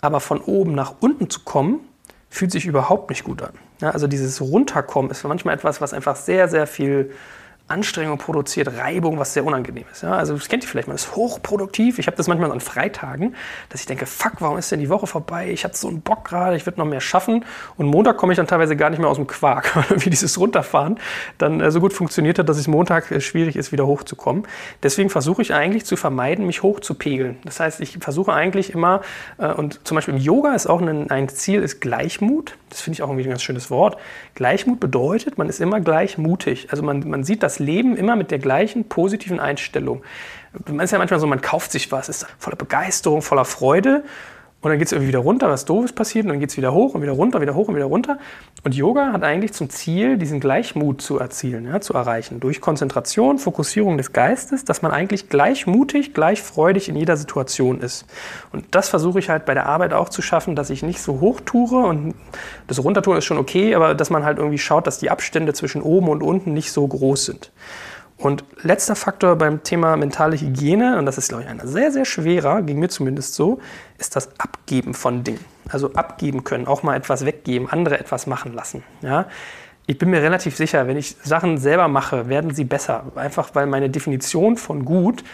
[0.00, 1.80] Aber von oben nach unten zu kommen,
[2.28, 3.52] fühlt sich überhaupt nicht gut an.
[3.80, 7.12] Ja, also dieses Runterkommen ist manchmal etwas, was einfach sehr, sehr viel
[7.66, 10.02] Anstrengung produziert, Reibung, was sehr unangenehm ist.
[10.02, 11.98] Ja, also das kennt ihr vielleicht, man ist hochproduktiv.
[11.98, 13.34] Ich habe das manchmal an Freitagen,
[13.70, 15.48] dass ich denke, fuck, warum ist denn die Woche vorbei?
[15.50, 17.42] Ich hatte so einen Bock gerade, ich würde noch mehr schaffen.
[17.78, 20.98] Und Montag komme ich dann teilweise gar nicht mehr aus dem Quark, irgendwie dieses Runterfahren
[21.38, 24.46] dann äh, so gut funktioniert hat, dass es Montag äh, schwierig ist, wieder hochzukommen.
[24.82, 27.38] Deswegen versuche ich eigentlich zu vermeiden, mich hochzupegeln.
[27.44, 29.00] Das heißt, ich versuche eigentlich immer,
[29.38, 32.58] äh, und zum Beispiel im Yoga ist auch ein, ein Ziel, ist Gleichmut.
[32.68, 33.96] Das finde ich auch irgendwie ein ganz schönes Wort.
[34.34, 36.68] Gleichmut bedeutet, man ist immer gleichmutig.
[36.70, 40.02] Also man, man sieht das Leben immer mit der gleichen positiven Einstellung.
[40.66, 44.04] Man ist ja manchmal so, man kauft sich was, ist voller Begeisterung, voller Freude
[44.64, 46.72] und dann geht es irgendwie wieder runter, was Doofes passiert und dann geht es wieder
[46.72, 48.18] hoch und wieder runter, wieder hoch und wieder runter.
[48.64, 52.40] Und Yoga hat eigentlich zum Ziel, diesen Gleichmut zu erzielen, ja, zu erreichen.
[52.40, 58.06] Durch Konzentration, Fokussierung des Geistes, dass man eigentlich gleichmutig, gleichfreudig in jeder Situation ist.
[58.52, 61.20] Und das versuche ich halt bei der Arbeit auch zu schaffen, dass ich nicht so
[61.20, 62.14] hoch tue und
[62.66, 65.82] das Runtertun ist schon okay, aber dass man halt irgendwie schaut, dass die Abstände zwischen
[65.82, 67.52] oben und unten nicht so groß sind.
[68.16, 72.04] Und letzter Faktor beim Thema mentale Hygiene, und das ist, glaube ich, einer sehr, sehr
[72.04, 73.58] schwerer, ging mir zumindest so,
[73.98, 75.44] ist das Abgeben von Dingen.
[75.68, 78.82] Also abgeben können, auch mal etwas weggeben, andere etwas machen lassen.
[79.02, 79.26] Ja?
[79.86, 83.04] Ich bin mir relativ sicher, wenn ich Sachen selber mache, werden sie besser.
[83.16, 85.24] Einfach weil meine Definition von gut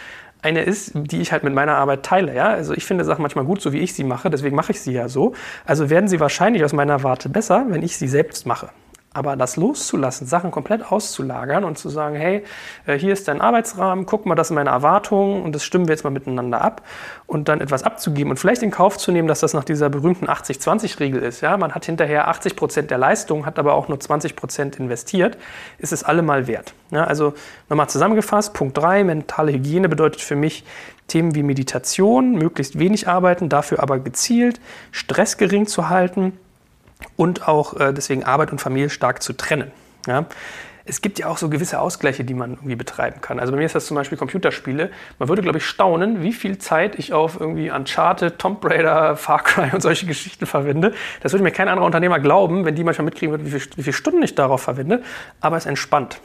[0.41, 2.35] eine ist, die ich halt mit meiner Arbeit teile.
[2.35, 2.49] Ja?
[2.49, 4.93] Also ich finde Sachen manchmal gut, so wie ich sie mache, deswegen mache ich sie
[4.93, 5.33] ja so.
[5.65, 8.69] Also werden sie wahrscheinlich aus meiner Warte besser, wenn ich sie selbst mache.
[9.13, 12.45] Aber das loszulassen, Sachen komplett auszulagern und zu sagen, hey,
[12.85, 15.93] äh, hier ist dein Arbeitsrahmen, guck mal, das sind meine Erwartungen und das stimmen wir
[15.93, 16.81] jetzt mal miteinander ab
[17.27, 20.27] und dann etwas abzugeben und vielleicht in Kauf zu nehmen, dass das nach dieser berühmten
[20.27, 21.41] 80-20-Regel ist.
[21.41, 25.37] Ja, man hat hinterher 80 Prozent der Leistung, hat aber auch nur 20 Prozent investiert,
[25.77, 26.73] ist es allemal wert.
[26.91, 27.33] Ja, also
[27.67, 30.63] nochmal zusammengefasst, Punkt 3, mentale Hygiene bedeutet für mich
[31.07, 36.37] Themen wie Meditation, möglichst wenig arbeiten, dafür aber gezielt, Stress gering zu halten,
[37.15, 39.71] und auch äh, deswegen Arbeit und Familie stark zu trennen.
[40.07, 40.25] Ja?
[40.85, 43.39] es gibt ja auch so gewisse Ausgleiche, die man irgendwie betreiben kann.
[43.39, 44.89] Also bei mir ist das zum Beispiel Computerspiele.
[45.19, 49.43] Man würde, glaube ich, staunen, wie viel Zeit ich auf irgendwie Uncharted, Tomb Raider, Far
[49.43, 50.93] Cry und solche Geschichten verwende.
[51.21, 53.83] Das würde mir kein anderer Unternehmer glauben, wenn die manchmal mitkriegen würden, wie, viel, wie
[53.83, 55.03] viele Stunden ich darauf verwende.
[55.39, 56.19] Aber es entspannt.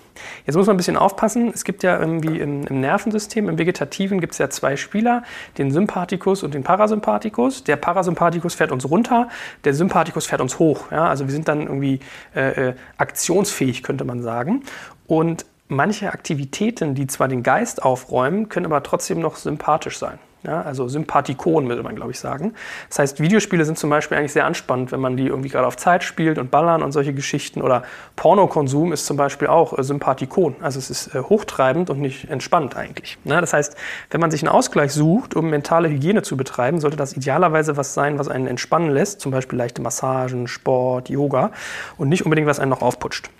[0.47, 1.51] Jetzt muss man ein bisschen aufpassen.
[1.53, 5.23] Es gibt ja irgendwie im, im Nervensystem, im Vegetativen gibt es ja zwei Spieler,
[5.59, 7.65] den Sympathikus und den Parasympathikus.
[7.65, 9.29] Der Parasympathikus fährt uns runter,
[9.65, 10.91] der Sympathikus fährt uns hoch.
[10.91, 12.01] Ja, also wir sind dann irgendwie
[12.35, 14.63] äh, äh, aktionsfähig, könnte man sagen sagen.
[15.07, 20.19] Und manche Aktivitäten, die zwar den Geist aufräumen, können aber trotzdem noch sympathisch sein.
[20.47, 22.55] Ja, also Sympathikon, würde man, glaube ich, sagen.
[22.89, 25.77] Das heißt, Videospiele sind zum Beispiel eigentlich sehr anspannend, wenn man die irgendwie gerade auf
[25.77, 27.63] Zeit spielt und ballern und solche Geschichten.
[27.63, 27.83] Oder
[28.15, 30.55] Pornokonsum ist zum Beispiel auch äh, Sympathikon.
[30.61, 33.19] Also es ist äh, hochtreibend und nicht entspannt eigentlich.
[33.25, 33.77] Ja, das heißt,
[34.11, 37.95] wenn man sich einen Ausgleich sucht, um mentale Hygiene zu betreiben, sollte das idealerweise was
[37.95, 39.21] sein, was einen entspannen lässt.
[39.21, 41.51] Zum Beispiel leichte Massagen, Sport, Yoga.
[41.97, 43.31] Und nicht unbedingt, was einen noch aufputscht.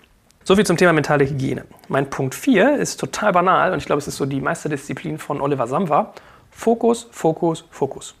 [0.43, 1.65] So viel zum Thema mentale Hygiene.
[1.87, 5.41] Mein Punkt 4 ist total banal und ich glaube, es ist so die Meisterdisziplin von
[5.41, 6.13] Oliver Samwa.
[6.57, 8.15] Fokus, Fokus, Fokus.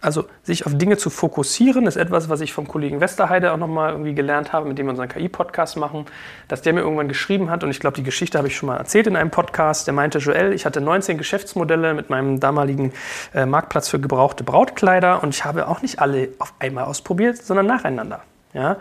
[0.00, 3.92] Also sich auf Dinge zu fokussieren, ist etwas, was ich vom Kollegen Westerheide auch nochmal
[3.92, 6.06] irgendwie gelernt habe, mit dem wir unseren KI-Podcast machen,
[6.48, 8.76] dass der mir irgendwann geschrieben hat, und ich glaube, die Geschichte habe ich schon mal
[8.76, 12.92] erzählt in einem Podcast, der meinte, Joel, ich hatte 19 Geschäftsmodelle mit meinem damaligen
[13.34, 17.66] äh, Marktplatz für gebrauchte Brautkleider und ich habe auch nicht alle auf einmal ausprobiert, sondern
[17.66, 18.22] nacheinander.
[18.52, 18.78] Ja?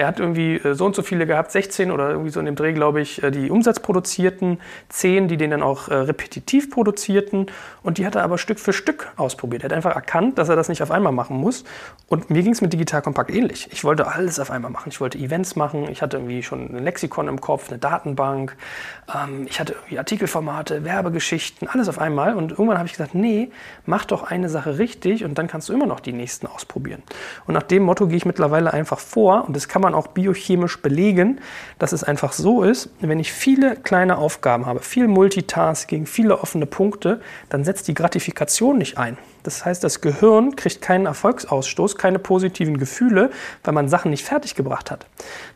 [0.00, 2.54] Er hat irgendwie äh, so und so viele gehabt, 16 oder irgendwie so in dem
[2.54, 4.58] Dreh, glaube ich, äh, die umsatzproduzierten,
[4.88, 7.48] 10, die den dann auch äh, repetitiv produzierten
[7.82, 9.62] und die hat er aber Stück für Stück ausprobiert.
[9.62, 11.64] Er hat einfach erkannt, dass er das nicht auf einmal machen muss
[12.08, 13.68] und mir ging es mit Digital Kompakt ähnlich.
[13.72, 14.88] Ich wollte alles auf einmal machen.
[14.88, 18.56] Ich wollte Events machen, ich hatte irgendwie schon ein Lexikon im Kopf, eine Datenbank,
[19.14, 23.50] ähm, ich hatte irgendwie Artikelformate, Werbegeschichten, alles auf einmal und irgendwann habe ich gesagt, nee,
[23.84, 27.02] mach doch eine Sache richtig und dann kannst du immer noch die nächsten ausprobieren.
[27.46, 30.82] Und nach dem Motto gehe ich mittlerweile einfach vor und das kann man auch biochemisch
[30.82, 31.40] belegen,
[31.78, 36.66] dass es einfach so ist, wenn ich viele kleine Aufgaben habe, viel Multitasking, viele offene
[36.66, 39.18] Punkte, dann setzt die Gratifikation nicht ein.
[39.42, 43.30] Das heißt, das Gehirn kriegt keinen Erfolgsausstoß, keine positiven Gefühle,
[43.64, 45.06] weil man Sachen nicht fertiggebracht hat.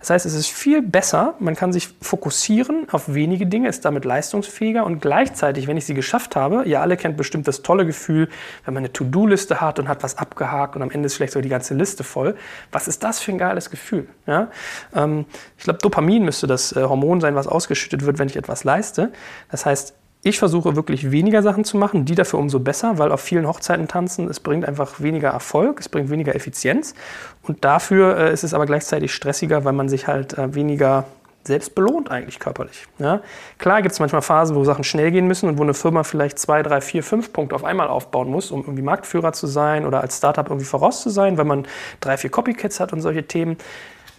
[0.00, 4.04] Das heißt, es ist viel besser, man kann sich fokussieren auf wenige Dinge, ist damit
[4.04, 8.28] leistungsfähiger und gleichzeitig, wenn ich sie geschafft habe, ihr alle kennt bestimmt das tolle Gefühl,
[8.64, 11.40] wenn man eine To-Do-Liste hat und hat was abgehakt und am Ende ist vielleicht so
[11.40, 12.36] die ganze Liste voll.
[12.72, 14.08] Was ist das für ein geiles Gefühl?
[14.26, 14.50] Ja?
[14.94, 15.26] Ähm,
[15.58, 19.12] ich glaube, Dopamin müsste das äh, Hormon sein, was ausgeschüttet wird, wenn ich etwas leiste.
[19.50, 23.20] Das heißt, ich versuche wirklich weniger Sachen zu machen, die dafür umso besser, weil auf
[23.20, 26.94] vielen Hochzeiten tanzen, es bringt einfach weniger Erfolg, es bringt weniger Effizienz
[27.42, 31.04] und dafür äh, ist es aber gleichzeitig stressiger, weil man sich halt äh, weniger
[31.46, 32.86] selbst belohnt eigentlich körperlich.
[32.98, 33.20] Ja?
[33.58, 36.38] Klar gibt es manchmal Phasen, wo Sachen schnell gehen müssen und wo eine Firma vielleicht
[36.38, 40.00] zwei, drei, vier, fünf Punkte auf einmal aufbauen muss, um irgendwie Marktführer zu sein oder
[40.00, 41.66] als Startup irgendwie voraus zu sein, weil man
[42.00, 43.58] drei, vier Copycats hat und solche Themen.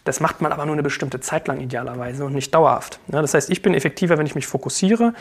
[0.04, 3.00] Das macht man aber nur eine bestimmte Zeit lang idealerweise und nicht dauerhaft.
[3.12, 5.16] Ja, das heißt, ich bin effektiver, wenn ich mich fokussiere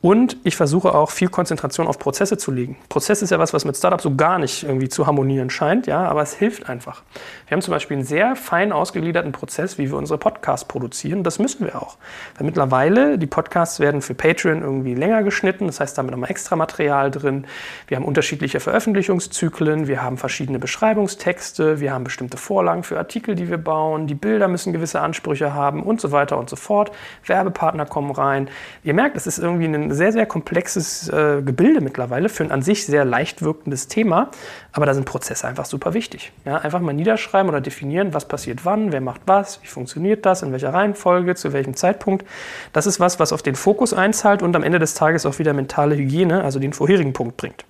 [0.00, 2.76] und ich versuche auch viel Konzentration auf Prozesse zu legen.
[2.88, 6.04] Prozess ist ja was, was mit Startups so gar nicht irgendwie zu harmonieren scheint, ja,
[6.04, 7.02] aber es hilft einfach.
[7.48, 11.24] Wir haben zum Beispiel einen sehr fein ausgegliederten Prozess, wie wir unsere Podcasts produzieren.
[11.24, 11.96] Das müssen wir auch.
[12.36, 16.54] Weil mittlerweile, die Podcasts werden für Patreon irgendwie länger geschnitten, das heißt, damit nochmal extra
[16.54, 17.46] Material drin.
[17.88, 23.50] Wir haben unterschiedliche Veröffentlichungszyklen, wir haben verschiedene Beschreibungstexte, wir haben bestimmte Vorlagen für Artikel, die
[23.50, 26.92] wir bauen, die Bilder müssen gewisse Ansprüche haben und so weiter und so fort.
[27.26, 28.48] Werbepartner kommen rein.
[28.84, 32.62] Ihr merkt, es ist irgendwie ein sehr, sehr komplexes äh, Gebilde mittlerweile für ein an
[32.62, 34.30] sich sehr leicht wirkendes Thema.
[34.72, 36.32] Aber da sind Prozesse einfach super wichtig.
[36.44, 40.42] Ja, einfach mal niederschreiben oder definieren, was passiert wann, wer macht was, wie funktioniert das,
[40.42, 42.24] in welcher Reihenfolge, zu welchem Zeitpunkt.
[42.72, 45.52] Das ist was, was auf den Fokus einzahlt und am Ende des Tages auch wieder
[45.52, 47.64] mentale Hygiene, also den vorherigen Punkt bringt.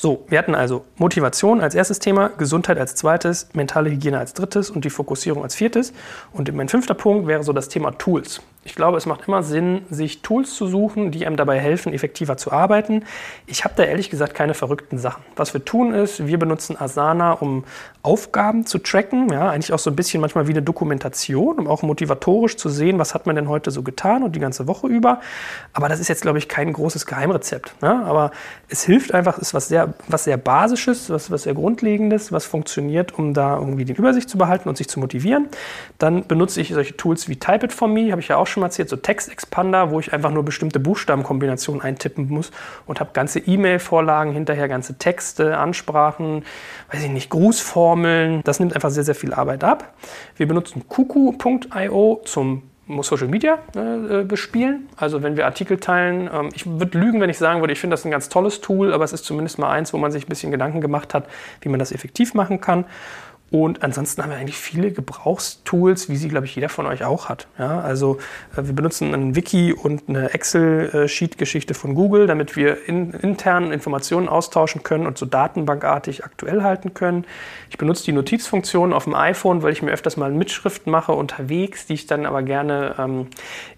[0.00, 4.70] So, wir hatten also Motivation als erstes Thema, Gesundheit als zweites, mentale Hygiene als drittes
[4.70, 5.92] und die Fokussierung als viertes.
[6.32, 8.40] Und mein fünfter Punkt wäre so das Thema Tools.
[8.68, 12.36] Ich glaube, es macht immer Sinn, sich Tools zu suchen, die einem dabei helfen, effektiver
[12.36, 13.02] zu arbeiten.
[13.46, 15.22] Ich habe da ehrlich gesagt keine verrückten Sachen.
[15.36, 17.64] Was wir tun ist, wir benutzen Asana, um
[18.02, 19.30] Aufgaben zu tracken.
[19.32, 22.98] Ja, eigentlich auch so ein bisschen manchmal wie eine Dokumentation, um auch motivatorisch zu sehen,
[22.98, 25.20] was hat man denn heute so getan und die ganze Woche über.
[25.72, 27.74] Aber das ist jetzt, glaube ich, kein großes Geheimrezept.
[27.80, 28.32] Ja, aber
[28.68, 33.18] es hilft einfach, ist was sehr, was sehr Basisches, was, was sehr Grundlegendes, was funktioniert,
[33.18, 35.48] um da irgendwie die Übersicht zu behalten und sich zu motivieren.
[35.96, 38.57] Dann benutze ich solche Tools wie Type It For Me, habe ich ja auch schon
[38.60, 42.50] schon so Textexpander, wo ich einfach nur bestimmte Buchstabenkombinationen eintippen muss
[42.86, 46.44] und habe ganze E-Mail-Vorlagen hinterher, ganze Texte, Ansprachen,
[46.92, 48.42] weiß ich nicht, Grußformeln.
[48.44, 49.94] Das nimmt einfach sehr, sehr viel Arbeit ab.
[50.36, 52.62] Wir benutzen kuku.io zum
[53.02, 54.88] Social Media äh, bespielen.
[54.96, 57.94] Also wenn wir Artikel teilen, ähm, ich würde lügen, wenn ich sagen würde, ich finde
[57.94, 60.28] das ein ganz tolles Tool, aber es ist zumindest mal eins, wo man sich ein
[60.28, 61.26] bisschen Gedanken gemacht hat,
[61.60, 62.86] wie man das effektiv machen kann.
[63.50, 67.30] Und ansonsten haben wir eigentlich viele Gebrauchstools, wie sie, glaube ich, jeder von euch auch
[67.30, 67.46] hat.
[67.58, 68.18] Ja, also
[68.52, 74.28] äh, wir benutzen ein Wiki und eine Excel-Sheet-Geschichte von Google, damit wir in, intern Informationen
[74.28, 77.24] austauschen können und so datenbankartig aktuell halten können.
[77.70, 81.86] Ich benutze die Notizfunktion auf dem iPhone, weil ich mir öfters mal Mitschriften mache unterwegs,
[81.86, 83.28] die ich dann aber gerne ähm,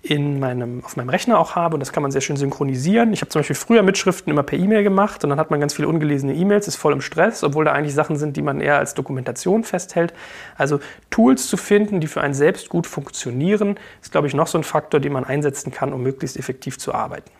[0.03, 1.75] in meinem, auf meinem Rechner auch habe.
[1.75, 3.13] Und das kann man sehr schön synchronisieren.
[3.13, 5.75] Ich habe zum Beispiel früher Mitschriften immer per E-Mail gemacht und dann hat man ganz
[5.75, 8.79] viele ungelesene E-Mails, ist voll im Stress, obwohl da eigentlich Sachen sind, die man eher
[8.79, 10.15] als Dokumentation Informationen festhält.
[10.57, 14.59] Also Tools zu finden, die für einen selbst gut funktionieren, ist, glaube ich, noch so
[14.59, 17.31] ein Faktor, den man einsetzen kann, um möglichst effektiv zu arbeiten.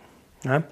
[0.45, 0.63] Ja?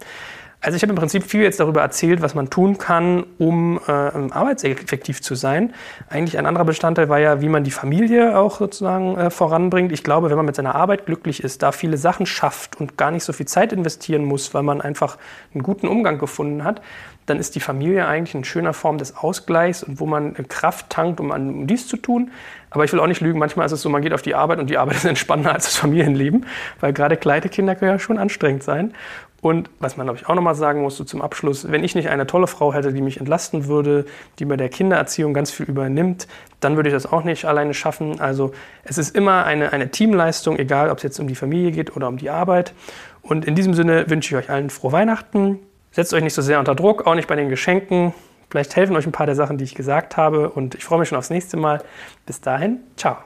[0.60, 3.92] Also ich habe im Prinzip viel jetzt darüber erzählt, was man tun kann, um äh,
[3.92, 5.72] arbeitseffektiv zu sein.
[6.08, 9.92] Eigentlich ein anderer Bestandteil war ja, wie man die Familie auch sozusagen äh, voranbringt.
[9.92, 13.12] Ich glaube, wenn man mit seiner Arbeit glücklich ist, da viele Sachen schafft und gar
[13.12, 15.16] nicht so viel Zeit investieren muss, weil man einfach
[15.54, 16.82] einen guten Umgang gefunden hat,
[17.28, 21.20] dann ist die Familie eigentlich eine schöne Form des Ausgleichs und wo man Kraft tankt,
[21.20, 22.30] um, um dies zu tun.
[22.70, 24.58] Aber ich will auch nicht lügen, manchmal ist es so, man geht auf die Arbeit
[24.58, 26.46] und die Arbeit ist entspannender als das Familienleben,
[26.80, 28.94] weil gerade kleine Kinder können ja schon anstrengend sein.
[29.40, 32.08] Und was man, glaube ich, auch nochmal sagen muss, so zum Abschluss, wenn ich nicht
[32.08, 34.04] eine tolle Frau hätte, die mich entlasten würde,
[34.40, 36.26] die bei der Kindererziehung ganz viel übernimmt,
[36.58, 38.20] dann würde ich das auch nicht alleine schaffen.
[38.20, 41.94] Also es ist immer eine, eine Teamleistung, egal ob es jetzt um die Familie geht
[41.94, 42.72] oder um die Arbeit.
[43.22, 45.60] Und in diesem Sinne wünsche ich euch allen frohe Weihnachten.
[45.90, 48.12] Setzt euch nicht so sehr unter Druck, auch nicht bei den Geschenken.
[48.50, 50.50] Vielleicht helfen euch ein paar der Sachen, die ich gesagt habe.
[50.50, 51.82] Und ich freue mich schon aufs nächste Mal.
[52.26, 53.16] Bis dahin, ciao.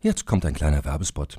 [0.00, 1.38] Jetzt kommt ein kleiner Werbespot.